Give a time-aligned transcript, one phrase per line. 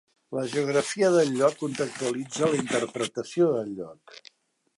[0.35, 4.21] La geografia del lloc contextualitza la interpretació del lloc.